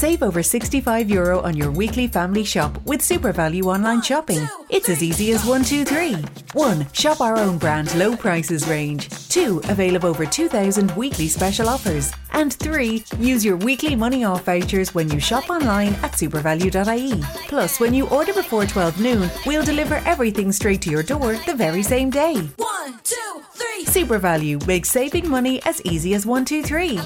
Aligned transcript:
Save 0.00 0.22
over 0.22 0.42
65 0.42 1.10
euro 1.10 1.42
on 1.42 1.54
your 1.54 1.70
weekly 1.70 2.06
family 2.06 2.42
shop 2.42 2.80
with 2.86 3.02
Super 3.02 3.32
Value 3.32 3.64
online 3.64 4.00
shopping. 4.00 4.48
It's 4.70 4.88
as 4.88 5.02
easy 5.02 5.32
as 5.32 5.44
one, 5.44 5.62
two, 5.62 5.84
three. 5.84 6.16
1. 6.54 6.86
Shop 6.94 7.20
our 7.20 7.36
own 7.36 7.58
brand 7.58 7.94
low 7.94 8.16
prices 8.16 8.66
range. 8.66 9.10
2. 9.28 9.60
Avail 9.68 9.96
of 9.96 10.06
over 10.06 10.24
2,000 10.24 10.90
weekly 10.92 11.28
special 11.28 11.68
offers. 11.68 12.14
And 12.32 12.54
3. 12.54 13.04
Use 13.18 13.44
your 13.44 13.58
weekly 13.58 13.94
money 13.94 14.24
off 14.24 14.46
vouchers 14.46 14.94
when 14.94 15.10
you 15.10 15.20
shop 15.20 15.50
online 15.50 15.92
at 15.96 16.12
supervalue.ie. 16.12 17.22
Plus, 17.48 17.78
when 17.78 17.92
you 17.92 18.08
order 18.08 18.32
before 18.32 18.64
12 18.64 19.02
noon, 19.02 19.30
we'll 19.44 19.66
deliver 19.66 19.96
everything 20.06 20.50
straight 20.50 20.80
to 20.80 20.90
your 20.90 21.02
door 21.02 21.34
the 21.44 21.54
very 21.54 21.82
same 21.82 22.08
day. 22.08 22.36
One, 22.56 22.98
two, 23.04 23.42
three. 23.52 23.84
Super 23.84 24.16
Value 24.16 24.60
makes 24.66 24.88
saving 24.88 25.28
money 25.28 25.60
as 25.66 25.82
easy 25.82 26.14
as 26.14 26.24
one, 26.24 26.46
two, 26.46 26.62
three. 26.62 26.98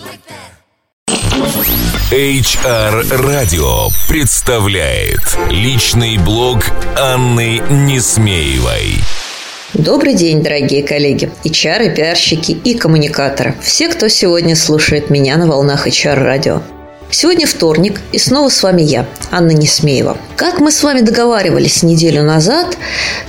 HR 2.10 3.02
Radio 3.22 3.90
представляет 4.06 5.20
личный 5.48 6.18
блог 6.18 6.58
Анны 6.98 7.62
Несмеевой. 7.70 8.98
Добрый 9.72 10.12
день, 10.14 10.42
дорогие 10.42 10.82
коллеги, 10.82 11.30
HR, 11.44 11.94
пиарщики 11.94 12.52
и 12.52 12.74
коммуникаторы. 12.74 13.54
Все, 13.62 13.88
кто 13.88 14.08
сегодня 14.08 14.54
слушает 14.54 15.08
меня 15.08 15.38
на 15.38 15.46
волнах 15.46 15.88
HR 15.88 16.22
радио. 16.22 16.62
Сегодня 17.16 17.46
вторник, 17.46 18.00
и 18.10 18.18
снова 18.18 18.48
с 18.48 18.60
вами 18.64 18.82
я, 18.82 19.06
Анна 19.30 19.52
Несмеева. 19.52 20.18
Как 20.34 20.58
мы 20.58 20.72
с 20.72 20.82
вами 20.82 21.00
договаривались 21.00 21.84
неделю 21.84 22.24
назад, 22.24 22.76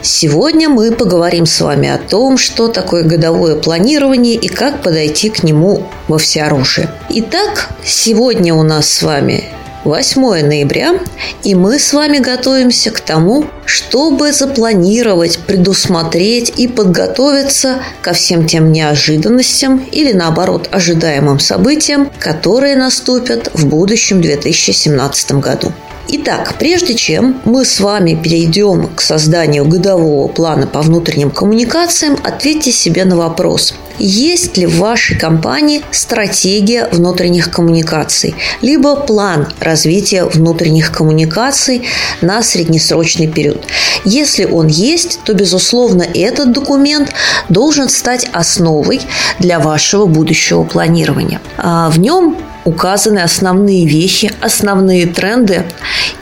сегодня 0.01 0.69
мы 0.69 0.91
поговорим 0.91 1.45
с 1.45 1.61
вами 1.61 1.89
о 1.89 1.99
том, 1.99 2.39
что 2.39 2.67
такое 2.67 3.03
годовое 3.03 3.55
планирование 3.55 4.33
и 4.33 4.47
как 4.47 4.81
подойти 4.81 5.29
к 5.29 5.43
нему 5.43 5.87
во 6.07 6.17
всеоружие. 6.17 6.89
Итак, 7.11 7.69
сегодня 7.85 8.55
у 8.55 8.63
нас 8.63 8.89
с 8.89 9.03
вами 9.03 9.43
8 9.85 10.21
ноября, 10.45 10.99
и 11.43 11.53
мы 11.53 11.77
с 11.77 11.93
вами 11.93 12.17
готовимся 12.17 12.89
к 12.89 12.99
тому, 12.99 13.45
чтобы 13.65 14.33
запланировать, 14.33 15.37
предусмотреть 15.37 16.51
и 16.57 16.67
подготовиться 16.67 17.83
ко 18.01 18.13
всем 18.13 18.47
тем 18.47 18.71
неожиданностям 18.71 19.77
или 19.91 20.11
наоборот 20.11 20.69
ожидаемым 20.71 21.39
событиям, 21.39 22.09
которые 22.19 22.75
наступят 22.75 23.51
в 23.53 23.67
будущем 23.67 24.21
2017 24.21 25.33
году. 25.33 25.71
Итак, 26.07 26.55
прежде 26.59 26.93
чем 26.95 27.41
мы 27.45 27.65
с 27.65 27.79
вами 27.79 28.19
перейдем 28.21 28.89
к 28.95 29.01
созданию 29.01 29.65
годового 29.65 30.27
плана 30.27 30.67
по 30.67 30.81
внутренним 30.81 31.31
коммуникациям, 31.31 32.17
ответьте 32.23 32.71
себе 32.71 33.05
на 33.05 33.17
вопрос. 33.17 33.73
Есть 33.97 34.57
ли 34.57 34.65
в 34.65 34.77
вашей 34.77 35.17
компании 35.17 35.81
стратегия 35.91 36.87
внутренних 36.91 37.51
коммуникаций, 37.51 38.35
либо 38.61 38.95
план 38.95 39.47
развития 39.59 40.25
внутренних 40.25 40.91
коммуникаций 40.91 41.83
на 42.21 42.43
среднесрочный 42.43 43.27
период? 43.27 43.65
Если 44.03 44.45
он 44.45 44.67
есть, 44.67 45.19
то, 45.23 45.33
безусловно, 45.33 46.03
этот 46.03 46.51
документ 46.51 47.11
должен 47.49 47.89
стать 47.89 48.27
основой 48.33 49.01
для 49.39 49.59
вашего 49.59 50.05
будущего 50.05 50.63
планирования. 50.63 51.41
А 51.57 51.89
в 51.89 51.99
нем 51.99 52.37
указаны 52.65 53.19
основные 53.19 53.87
вещи, 53.87 54.31
основные 54.41 55.05
тренды 55.05 55.63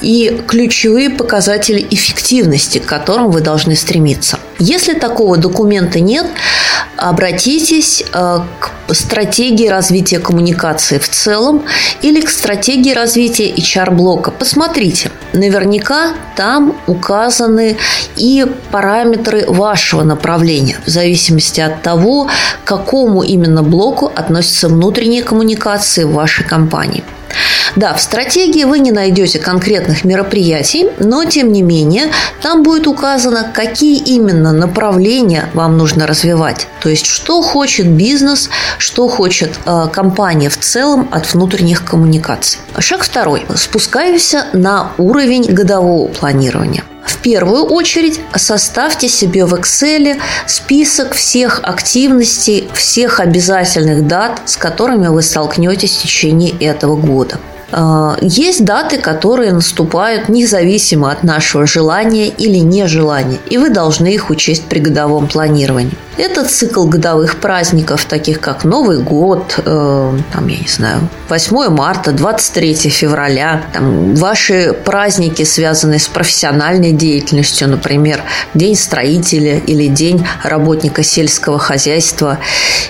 и 0.02 0.42
ключевые 0.48 1.10
показатели 1.10 1.86
эффективности, 1.90 2.80
к 2.80 2.86
которым 2.86 3.32
вы 3.32 3.42
должны 3.42 3.76
стремиться. 3.76 4.40
Если 4.60 4.94
такого 4.94 5.38
документа 5.38 6.00
нет, 6.00 6.28
обратитесь 7.10 8.04
э, 8.14 8.40
к 8.60 8.94
стратегии 8.94 9.68
развития 9.68 10.20
коммуникации 10.20 10.98
в 10.98 11.10
целом 11.10 11.64
или 12.02 12.22
к 12.22 12.30
стратегии 12.30 12.94
развития 12.94 13.52
HR-блока. 13.52 14.32
Посмотрите, 14.32 15.12
наверняка 15.34 16.14
там 16.36 16.76
указаны 16.88 17.78
и 18.16 18.46
параметры 18.72 19.46
вашего 19.48 20.04
направления 20.04 20.78
в 20.86 20.90
зависимости 20.90 21.60
от 21.60 21.82
того, 21.82 22.30
к 22.64 22.68
какому 22.68 23.22
именно 23.24 23.64
блоку 23.64 24.12
относятся 24.16 24.70
внутренние 24.70 25.24
коммуникации 25.24 26.04
в 26.04 26.14
вашей 26.14 26.46
компании. 26.46 27.04
Да, 27.76 27.94
в 27.96 28.02
стратегии 28.02 28.66
вы 28.66 28.80
не 28.80 28.92
найдете 28.92 29.40
конкретных 29.40 30.04
мероприятий, 30.04 30.90
но 31.00 31.26
тем 31.26 31.52
не 31.52 31.64
менее 31.64 32.12
там 32.42 32.62
будет 32.62 32.88
указано, 32.88 33.52
какие 33.54 33.98
именно 33.98 34.52
направления 34.52 35.50
вам 35.54 35.78
нужно 35.78 36.06
развивать. 36.06 36.68
То 36.82 36.90
есть, 36.90 37.08
что 37.08 37.42
хочет 37.42 37.88
бизнес, 37.88 38.50
что 38.78 39.08
хочет 39.08 39.54
э, 39.66 39.88
компания 39.92 40.50
в 40.50 40.58
целом 40.58 41.10
от 41.12 41.34
внутренних 41.34 41.84
коммуникаций. 41.84 42.60
Шаг 42.78 43.04
второй. 43.04 43.46
Спускаемся 43.56 44.46
на 44.54 44.92
уровень 44.98 45.46
годового 45.52 46.08
планирования. 46.10 46.84
В 47.06 47.18
первую 47.18 47.64
очередь 47.64 48.20
составьте 48.36 49.08
себе 49.08 49.46
в 49.46 49.54
Excel 49.56 50.20
список 50.46 51.14
всех 51.14 51.62
активностей, 51.64 52.70
всех 52.74 53.20
обязательных 53.20 54.08
дат, 54.08 54.42
с 54.46 54.58
которыми 54.58 55.08
вы 55.08 55.22
столкнетесь 55.22 55.96
в 55.96 56.02
течение 56.04 56.52
этого 56.60 56.96
года. 56.96 57.40
А, 57.76 58.18
есть 58.22 58.64
даты, 58.64 59.00
которые 59.00 59.52
наступают 59.52 60.30
независимо 60.30 61.12
от 61.12 61.24
нашего 61.24 61.66
желания 61.66 62.28
или 62.28 62.60
нежелания, 62.60 63.40
и 63.50 63.58
вы 63.58 63.72
должны 63.72 64.14
их 64.14 64.30
учесть 64.30 64.66
при 64.66 64.80
годовом 64.80 65.28
планировании. 65.28 65.98
Это 66.16 66.46
цикл 66.46 66.86
годовых 66.86 67.40
праздников, 67.40 68.06
таких 68.06 68.40
как 68.40 68.66
Новый 68.66 69.00
год, 69.00 69.56
э, 69.58 70.18
там, 70.32 70.48
я 70.48 70.60
не 70.60 70.68
знаю, 70.68 71.10
8 71.28 71.70
марта, 71.70 72.12
23 72.12 72.90
февраля, 72.90 73.64
там, 73.74 74.14
ваши 74.14 74.74
праздники, 74.74 75.42
связанные 75.44 76.00
с 76.00 76.08
профессиональной 76.08 76.92
деятельностью, 76.92 77.68
например, 77.68 78.22
День 78.54 78.76
строителя 78.76 79.58
или 79.58 79.88
День 79.88 80.24
работника 80.44 81.02
сельского 81.02 81.58
хозяйства 81.58 82.38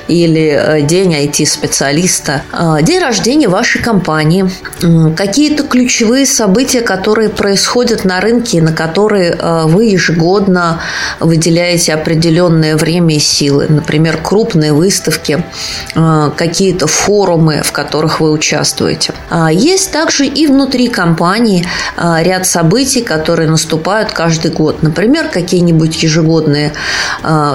или 0.10 0.50
э, 0.50 0.82
День 0.82 1.16
IT-специалиста, 1.16 2.42
э, 2.52 2.84
день 2.84 3.00
рождения 3.00 3.48
вашей 3.48 3.82
компании, 3.82 4.50
какие-то 5.16 5.64
ключевые 5.64 6.26
события, 6.26 6.82
которые 6.82 7.30
происходят 7.30 8.06
на 8.06 8.20
рынке, 8.20 8.62
на 8.62 8.74
которые 8.74 9.32
э, 9.32 9.64
вы 9.66 9.86
ежегодно 9.86 10.82
выделяете 11.20 11.94
определенное 11.94 12.76
время 12.76 13.16
и 13.16 13.20
силы. 13.20 13.68
Например, 13.70 14.18
крупные 14.18 14.74
выставки, 14.74 15.44
э, 15.96 16.32
какие-то 16.36 16.88
форумы, 16.88 17.62
в 17.64 17.72
которых 17.72 18.20
вы 18.20 18.32
участвуете. 18.32 19.14
А 19.30 19.52
есть 19.52 19.92
также 19.92 20.26
и 20.26 20.48
внутри 20.48 20.90
компании 20.90 21.66
э, 21.98 22.24
ряд 22.24 22.46
событий, 22.46 23.02
которые 23.02 23.50
наступают 23.50 24.12
каждый 24.12 24.52
год. 24.52 24.84
Например, 24.84 25.30
какие-нибудь 25.30 26.04
ежегодные 26.04 26.74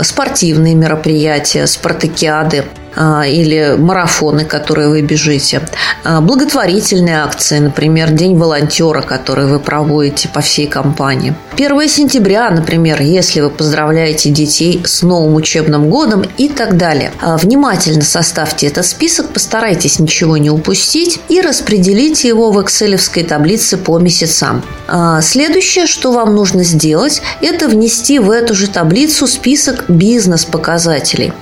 спортивные 0.03 0.75
мероприятия, 0.75 1.67
спартакиады– 1.67 2.65
или 2.99 3.77
марафоны, 3.79 4.45
которые 4.45 4.89
вы 4.89 5.03
бежите, 5.03 5.63
а, 6.05 6.21
благотворительные 6.21 7.23
акции, 7.23 7.59
например, 7.59 8.11
День 8.11 8.37
волонтера, 8.37 9.03
который 9.03 9.47
вы 9.47 9.61
проводите 9.61 10.29
по 10.29 10.41
всей 10.41 10.67
компании. 10.67 11.35
1 11.57 11.89
сентября, 11.89 12.51
например, 12.51 13.01
если 13.03 13.41
вы 13.41 13.51
поздравляете 13.51 14.31
детей 14.31 14.83
с 14.85 15.03
новым 15.03 15.35
учебным 15.35 15.91
годом 15.91 16.25
и 16.39 16.49
так 16.49 16.77
далее. 16.77 17.13
А, 17.21 17.37
внимательно 17.37 18.03
составьте 18.03 18.67
этот 18.67 18.87
список, 18.87 19.29
постарайтесь 19.29 19.99
ничего 19.99 20.37
не 20.37 20.51
упустить 20.51 21.21
и 21.29 21.41
распределите 21.41 22.29
его 22.29 22.51
в 22.51 22.59
excel 22.59 22.99
таблице 23.25 23.77
по 23.77 23.99
месяцам. 23.99 24.63
Следующее, 25.21 25.87
что 25.87 26.13
вам 26.13 26.35
нужно 26.35 26.65
сделать, 26.65 27.21
это 27.43 27.69
внести 27.69 28.19
в 28.19 28.31
эту 28.31 28.55
же 28.55 28.69
таблицу 28.69 29.27
список 29.27 29.85
бизнес-показателей. 29.89 31.33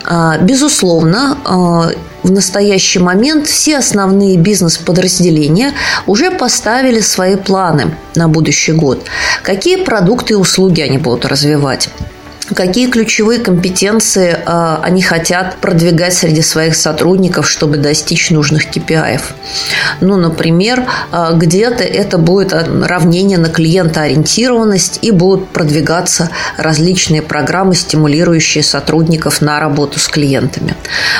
Безусловно, 0.40 1.38
а, 1.44 1.45
в 1.46 2.30
настоящий 2.30 2.98
момент 2.98 3.46
все 3.46 3.78
основные 3.78 4.36
бизнес-подразделения 4.36 5.72
уже 6.06 6.30
поставили 6.30 7.00
свои 7.00 7.36
планы 7.36 7.94
на 8.14 8.28
будущий 8.28 8.72
год. 8.72 9.04
Какие 9.42 9.84
продукты 9.84 10.34
и 10.34 10.36
услуги 10.36 10.80
они 10.80 10.98
будут 10.98 11.24
развивать? 11.24 11.88
Какие 12.54 12.88
ключевые 12.88 13.40
компетенции 13.40 14.36
э, 14.36 14.76
они 14.82 15.02
хотят 15.02 15.56
продвигать 15.56 16.14
среди 16.14 16.42
своих 16.42 16.76
сотрудников, 16.76 17.48
чтобы 17.48 17.76
достичь 17.76 18.30
нужных 18.30 18.70
KPI. 18.70 19.20
Ну, 20.00 20.16
например, 20.16 20.86
э, 21.12 21.30
где-то 21.34 21.82
это 21.82 22.18
будет 22.18 22.52
равнение 22.52 23.38
на 23.38 23.48
клиентоориентированность 23.48 25.00
и 25.02 25.10
будут 25.10 25.48
продвигаться 25.48 26.30
различные 26.56 27.22
программы, 27.22 27.74
стимулирующие 27.74 28.62
сотрудников 28.62 29.40
на 29.40 29.58
работу 29.58 29.98
с 29.98 30.08
клиентами. 30.08 30.74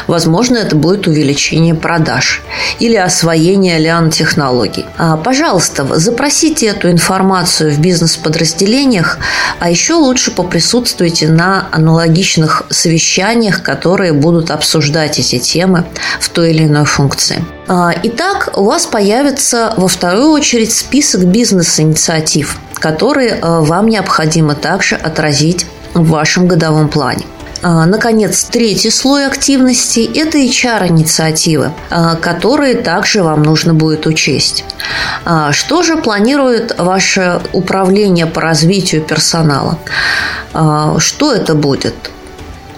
Возможно, 0.07 0.59
это 0.59 0.77
будет 0.77 1.07
увеличение 1.07 1.75
продаж 1.75 2.43
или 2.79 2.97
освоение 2.97 3.79
лиан-технологий. 3.79 4.87
А, 4.99 5.17
пожалуйста, 5.17 5.87
запросите 5.99 6.67
эту 6.67 6.91
информацию 6.91 7.73
в 7.73 7.79
бизнес-подразделениях, 7.79 9.19
а 9.59 9.71
еще 9.71 9.95
лучше 9.95 10.31
поприсутствуйте 10.31 11.16
будете 11.17 11.29
на 11.29 11.69
аналогичных 11.73 12.63
совещаниях, 12.71 13.63
которые 13.63 14.13
будут 14.13 14.51
обсуждать 14.51 15.19
эти 15.19 15.39
темы 15.39 15.85
в 16.21 16.29
той 16.29 16.51
или 16.51 16.65
иной 16.65 16.85
функции. 16.85 17.45
А, 17.69 17.93
итак, 18.03 18.51
у 18.57 18.65
вас 18.65 18.87
появится 18.87 19.73
во 19.77 19.89
вторую 19.89 20.31
очередь 20.31 20.73
список 20.73 21.25
бизнес-инициатив, 21.25 22.59
которые 22.75 23.39
а, 23.41 23.61
вам 23.61 23.89
необходимо 23.89 24.55
также 24.55 24.97
отразить 24.97 25.67
в 25.95 26.09
вашем 26.11 26.47
годовом 26.47 26.89
плане. 26.89 27.25
А, 27.63 27.87
наконец, 27.87 28.45
третий 28.45 28.91
слой 28.91 29.27
активности– 29.27 30.11
это 30.15 30.39
HR-инициативы, 30.39 31.73
которые 32.21 32.75
также 32.75 33.23
вам 33.23 33.43
нужно 33.43 33.73
будет 33.73 34.07
учесть. 34.07 34.65
Что 35.51 35.83
же 35.83 35.97
планирует 35.97 36.79
ваше 36.79 37.41
управление 37.53 38.27
по 38.27 38.41
развитию 38.41 39.03
персонала? 39.03 39.79
Что 40.53 41.33
это 41.33 41.55
будет? 41.55 41.95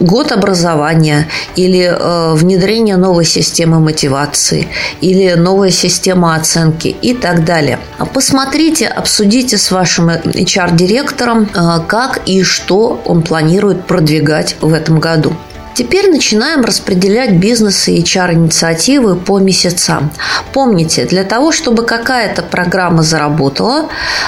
год 0.00 0.32
образования 0.32 1.28
или 1.56 1.82
э, 1.82 2.34
внедрение 2.34 2.96
новой 2.96 3.24
системы 3.24 3.80
мотивации 3.80 4.68
или 5.00 5.34
новая 5.34 5.70
система 5.70 6.34
оценки 6.34 6.88
и 6.88 7.14
так 7.14 7.44
далее. 7.44 7.78
Посмотрите, 8.14 8.86
обсудите 8.86 9.58
с 9.58 9.70
вашим 9.70 10.10
HR-директором, 10.10 11.48
э, 11.52 11.80
как 11.86 12.20
и 12.26 12.42
что 12.42 13.00
он 13.04 13.22
планирует 13.22 13.86
продвигать 13.86 14.56
в 14.60 14.72
этом 14.72 15.00
году. 15.00 15.34
Теперь 15.78 16.10
начинаем 16.10 16.64
распределять 16.64 17.34
бизнес 17.34 17.86
и 17.86 18.02
HR-инициативы 18.02 19.14
по 19.14 19.38
месяцам. 19.38 20.10
Помните, 20.52 21.04
для 21.04 21.22
того, 21.22 21.52
чтобы 21.52 21.84
какая-то 21.84 22.42
программа 22.42 23.04
заработала, 23.04 23.82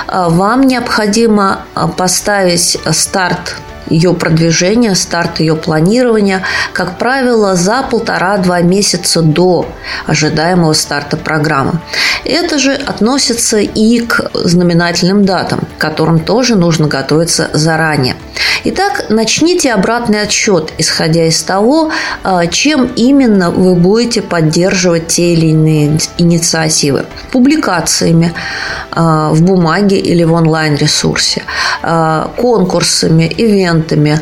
э, 0.06 0.26
вам 0.28 0.62
необходимо 0.62 1.62
э, 1.74 1.88
поставить 1.96 2.78
старт 2.92 3.56
ее 3.88 4.14
продвижения, 4.14 4.94
старт 4.94 5.40
ее 5.40 5.56
планирования, 5.56 6.44
как 6.72 6.98
правило, 6.98 7.56
за 7.56 7.82
полтора-два 7.82 8.60
месяца 8.60 9.20
до 9.20 9.66
ожидаемого 10.06 10.72
старта 10.72 11.16
программы. 11.16 11.80
Это 12.24 12.60
же 12.60 12.74
относится 12.74 13.58
и 13.58 13.98
к 13.98 14.30
знаменательным 14.34 15.24
датам, 15.24 15.66
к 15.76 15.80
которым 15.80 16.20
тоже 16.20 16.54
нужно 16.54 16.86
готовиться 16.86 17.50
заранее. 17.52 18.14
Итак, 18.62 19.06
начните 19.08 19.72
обратный 19.72 20.20
отсчет, 20.20 20.72
исходя 20.76 21.24
из 21.26 21.42
того, 21.42 21.90
а, 22.22 22.46
чем 22.46 22.86
именно 22.94 23.50
вы 23.50 23.74
будете 23.74 24.20
поддерживать 24.20 25.08
те 25.08 25.32
или 25.32 25.46
иные 25.46 25.98
инициативы. 26.18 27.06
Публикациями 27.32 28.34
а, 28.90 29.30
в 29.30 29.42
бумаге 29.42 29.98
или 29.98 30.24
в 30.24 30.32
онлайн-ресурсе, 30.34 31.42
а, 31.82 32.30
конкурсами, 32.36 33.32
ивентами, 33.34 34.20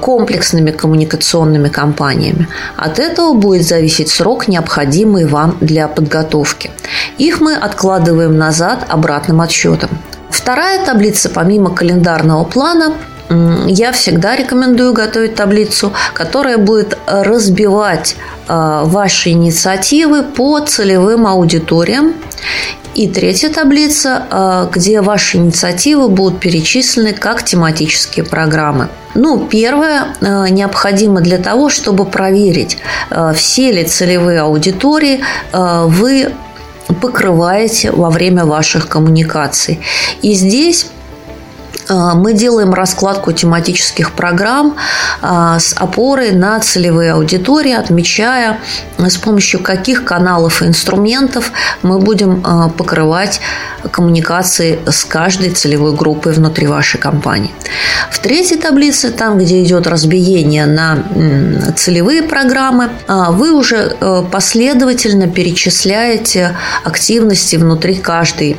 комплексными 0.00 0.70
коммуникационными 0.70 1.68
кампаниями. 1.68 2.48
От 2.76 2.98
этого 2.98 3.34
будет 3.34 3.66
зависеть 3.66 4.08
срок, 4.08 4.46
необходимый 4.46 5.26
вам 5.26 5.56
для 5.60 5.88
подготовки. 5.88 6.70
Их 7.18 7.40
мы 7.40 7.54
откладываем 7.54 8.36
назад 8.38 8.86
обратным 8.88 9.40
отсчетом. 9.40 9.90
Вторая 10.30 10.84
таблица, 10.84 11.30
помимо 11.30 11.74
календарного 11.74 12.44
плана, 12.44 12.94
я 13.30 13.92
всегда 13.92 14.36
рекомендую 14.36 14.92
готовить 14.92 15.34
таблицу, 15.34 15.92
которая 16.12 16.58
будет 16.58 16.98
разбивать 17.06 18.16
а, 18.46 18.84
ваши 18.84 19.30
инициативы 19.30 20.22
по 20.22 20.60
целевым 20.60 21.26
аудиториям 21.26 22.14
и 22.94 23.08
третья 23.08 23.48
таблица, 23.48 24.26
а, 24.30 24.68
где 24.70 25.00
ваши 25.00 25.38
инициативы 25.38 26.08
будут 26.08 26.40
перечислены 26.40 27.12
как 27.12 27.42
тематические 27.42 28.24
программы. 28.24 28.88
Ну, 29.14 29.46
первое 29.46 30.14
а, 30.20 30.48
необходимо 30.48 31.20
для 31.20 31.38
того, 31.38 31.70
чтобы 31.70 32.04
проверить, 32.04 32.78
все 33.34 33.72
ли 33.72 33.84
целевые 33.84 34.40
аудитории 34.40 35.20
вы 35.52 36.32
покрываете 37.00 37.90
во 37.90 38.10
время 38.10 38.44
ваших 38.44 38.88
коммуникаций. 38.88 39.80
И 40.20 40.34
здесь 40.34 40.88
мы 41.88 42.32
делаем 42.32 42.72
раскладку 42.72 43.32
тематических 43.32 44.12
программ 44.12 44.76
а, 45.20 45.58
с 45.58 45.74
опорой 45.76 46.32
на 46.32 46.58
целевые 46.60 47.12
аудитории, 47.12 47.72
отмечая, 47.72 48.58
с 48.98 49.16
помощью 49.16 49.60
каких 49.60 50.04
каналов 50.04 50.62
и 50.62 50.66
инструментов 50.66 51.52
мы 51.82 51.98
будем 51.98 52.42
покрывать 52.76 53.40
коммуникации 53.90 54.78
с 54.86 55.04
каждой 55.04 55.50
целевой 55.50 55.94
группой 55.94 56.32
внутри 56.32 56.66
вашей 56.66 56.98
компании. 56.98 57.50
В 58.10 58.18
третьей 58.18 58.56
таблице, 58.56 59.10
там, 59.10 59.38
где 59.38 59.62
идет 59.62 59.86
разбиение 59.86 60.66
на 60.66 60.98
целевые 61.76 62.22
программы, 62.22 62.90
вы 63.08 63.52
уже 63.52 63.96
последовательно 64.30 65.28
перечисляете 65.28 66.56
активности 66.84 67.56
внутри 67.56 67.96
каждой 67.96 68.56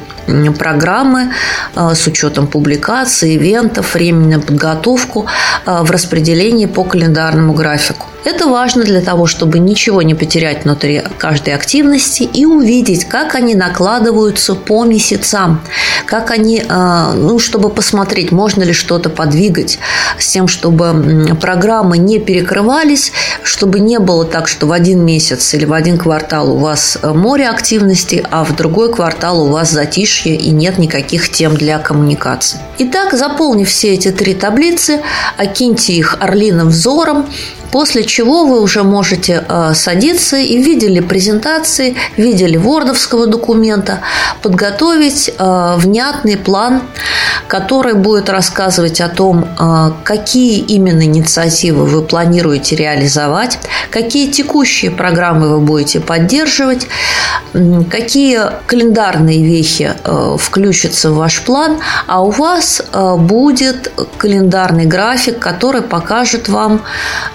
программы 0.58 1.32
с 1.76 2.08
учетом 2.08 2.48
публикаций, 2.48 3.15
организации 3.16 3.36
ивентов, 3.36 3.96
времени 3.96 4.36
на 4.36 4.42
подготовку 4.42 5.26
э, 5.66 5.84
в 5.84 5.92
распределении 5.92 6.66
по 6.66 6.84
календарному 6.84 7.54
графику. 7.54 8.08
Это 8.26 8.48
важно 8.48 8.84
для 8.84 9.02
того, 9.02 9.28
чтобы 9.28 9.60
ничего 9.60 10.02
не 10.02 10.16
потерять 10.16 10.64
внутри 10.64 11.04
каждой 11.20 11.54
активности 11.54 12.24
и 12.24 12.46
увидеть, 12.46 13.06
как 13.06 13.36
они 13.36 13.54
накладываются 13.54 14.56
по 14.56 14.84
месяцам, 14.84 15.62
как 16.08 16.32
они, 16.32 16.64
э, 16.68 17.14
ну, 17.14 17.38
чтобы 17.38 17.70
посмотреть, 17.70 18.32
можно 18.32 18.64
ли 18.64 18.74
что-то 18.74 19.12
подвигать 19.12 19.78
с 20.18 20.28
тем, 20.28 20.48
чтобы 20.48 21.38
программы 21.40 22.00
не 22.00 22.18
перекрывались, 22.18 23.12
чтобы 23.44 23.80
не 23.80 24.00
было 24.00 24.26
так, 24.26 24.48
что 24.48 24.66
в 24.66 24.72
один 24.72 25.06
месяц 25.06 25.54
или 25.54 25.66
в 25.66 25.74
один 25.74 26.00
квартал 26.00 26.52
у 26.52 26.58
вас 26.58 26.98
э, 27.00 27.14
море 27.14 27.48
активности, 27.48 28.26
а 28.32 28.44
в 28.44 28.56
другой 28.56 28.92
квартал 28.92 29.44
у 29.44 29.50
вас 29.50 29.70
затишье 29.70 30.36
и 30.36 30.50
нет 30.50 30.80
никаких 30.80 31.30
тем 31.30 31.56
для 31.56 31.78
коммуникации. 31.78 32.58
Итак, 32.80 33.14
заполнив 33.14 33.70
все 33.70 33.94
эти 33.94 34.10
три 34.10 34.34
таблицы, 34.34 35.02
окиньте 35.38 35.94
их 35.94 36.18
орлиным 36.20 36.70
взором, 36.70 37.28
После 37.76 38.06
чего 38.06 38.46
вы 38.46 38.62
уже 38.62 38.84
можете 38.84 39.44
э, 39.50 39.74
садиться 39.74 40.38
и 40.38 40.64
видели 40.64 41.02
презентации, 41.02 41.98
видели 42.16 42.56
вордовского 42.56 43.28
документа, 43.28 44.00
подготовить 44.42 45.28
э, 45.38 45.76
внятный 45.76 46.38
план, 46.38 46.84
который 47.48 47.94
будет 47.94 48.30
рассказывать 48.30 49.02
о 49.02 49.10
том, 49.10 49.46
э, 49.46 49.92
какие 50.04 50.60
именно 50.60 51.04
инициативы 51.04 51.86
вы 51.86 52.02
планируете 52.02 52.76
реализовать, 52.76 53.60
какие 53.90 54.32
текущие 54.32 54.92
программы 54.92 55.50
вы 55.50 55.60
будете 55.60 56.00
поддерживать, 56.00 56.88
какие 57.90 58.40
календарные 58.68 59.44
вехи 59.44 59.94
включатся 60.38 61.12
в 61.12 61.16
ваш 61.16 61.42
план, 61.42 61.80
а 62.08 62.22
у 62.22 62.32
вас 62.32 62.82
будет 63.18 63.92
календарный 64.18 64.86
график, 64.86 65.40
который 65.40 65.82
покажет 65.82 66.50
вам 66.50 66.82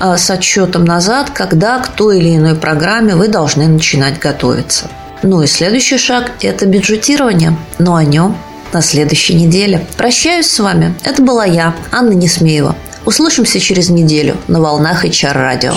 с 0.00 0.31
отсчетом 0.31 0.85
назад, 0.85 1.31
когда 1.31 1.79
к 1.79 1.88
той 1.88 2.19
или 2.19 2.37
иной 2.37 2.55
программе 2.55 3.14
вы 3.14 3.29
должны 3.29 3.67
начинать 3.67 4.19
готовиться. 4.19 4.88
Ну 5.23 5.43
и 5.43 5.47
следующий 5.47 5.99
шаг– 5.99 6.33
это 6.40 6.67
бюджетирование, 6.67 7.57
но 7.79 7.97
о 7.97 8.05
нем 8.05 8.37
на 8.73 8.83
следующей 8.83 9.35
неделе. 9.35 9.87
Прощаюсь 9.97 10.47
с 10.47 10.59
вами. 10.59 10.95
Это 11.05 11.23
была 11.23 11.45
я, 11.45 11.75
Анна 11.93 12.12
Несмеева. 12.12 12.77
Услышимся 13.11 13.59
через 13.59 13.88
неделю 13.88 14.37
на 14.47 14.61
волнах 14.61 15.05
HR 15.05 15.33
радио. 15.33 15.75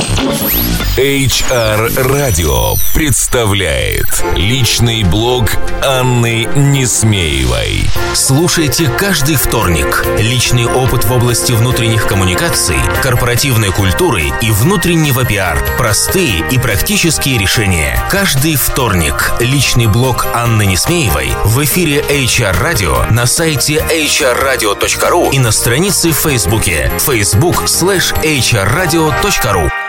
HR 0.95 2.07
радио 2.07 2.75
представляет 2.93 4.05
личный 4.35 5.03
блог 5.03 5.49
Анны 5.83 6.47
Несмеевой. 6.55 7.85
Слушайте 8.13 8.87
каждый 8.99 9.37
вторник. 9.37 10.05
Личный 10.19 10.67
опыт 10.67 11.05
в 11.05 11.11
области 11.11 11.51
внутренних 11.53 12.05
коммуникаций, 12.05 12.77
корпоративной 13.01 13.71
культуры 13.71 14.25
и 14.43 14.51
внутреннего 14.51 15.25
пиар. 15.25 15.65
Простые 15.79 16.47
и 16.51 16.59
практические 16.59 17.39
решения. 17.39 17.99
Каждый 18.11 18.55
вторник. 18.55 19.33
Личный 19.39 19.87
блог 19.87 20.27
Анны 20.35 20.67
Несмеевой 20.67 21.31
в 21.45 21.63
эфире 21.63 22.01
HR 22.07 22.55
радио 22.59 23.05
на 23.09 23.25
сайте 23.25 23.83
hrradio.ru 23.89 25.31
и 25.31 25.39
на 25.39 25.51
странице 25.51 26.11
в 26.11 26.17
Фейсбуке 26.17 26.91
facebook 27.23 27.69
slash 27.69 28.11
hrradio.ru 28.11 29.82